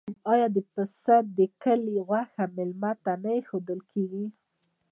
[0.33, 4.25] آیا د پسه د کلي غوښه میلمه ته نه ایښودل کیږي؟